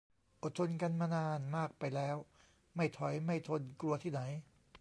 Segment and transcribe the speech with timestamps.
[0.43, 2.15] อดทนกันมานานมากไปแล้ว
[2.75, 4.21] ไม่ถอยไม่ทน กลัวที่ไหน